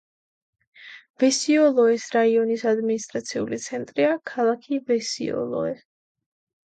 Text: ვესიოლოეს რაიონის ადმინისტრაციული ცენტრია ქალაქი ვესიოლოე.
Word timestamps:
ვესიოლოეს 1.23 2.07
რაიონის 2.17 2.65
ადმინისტრაციული 2.71 3.61
ცენტრია 3.67 4.19
ქალაქი 4.33 4.81
ვესიოლოე. 4.89 5.81